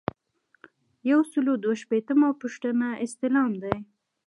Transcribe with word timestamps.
یو 1.09 1.19
سل 1.31 1.45
او 1.51 1.57
دوه 1.63 1.75
شپیتمه 1.83 2.29
پوښتنه 2.41 2.87
استعلام 3.05 3.51
دی. 3.63 3.77